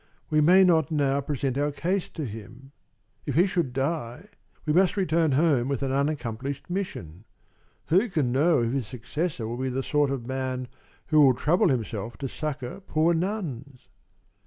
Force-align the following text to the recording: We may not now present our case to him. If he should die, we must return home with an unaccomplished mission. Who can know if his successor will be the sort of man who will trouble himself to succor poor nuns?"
We 0.31 0.41
may 0.41 0.63
not 0.63 0.89
now 0.89 1.21
present 1.21 1.59
our 1.59 1.71
case 1.71 2.09
to 2.09 2.25
him. 2.25 2.71
If 3.27 3.35
he 3.35 3.45
should 3.45 3.71
die, 3.71 4.29
we 4.65 4.73
must 4.73 4.97
return 4.97 5.33
home 5.33 5.67
with 5.67 5.83
an 5.83 5.91
unaccomplished 5.91 6.71
mission. 6.71 7.23
Who 7.89 8.09
can 8.09 8.31
know 8.31 8.63
if 8.63 8.71
his 8.71 8.87
successor 8.87 9.47
will 9.47 9.57
be 9.57 9.69
the 9.69 9.83
sort 9.83 10.09
of 10.09 10.25
man 10.25 10.69
who 11.09 11.21
will 11.21 11.35
trouble 11.35 11.67
himself 11.67 12.17
to 12.17 12.27
succor 12.27 12.79
poor 12.79 13.13
nuns?" 13.13 13.89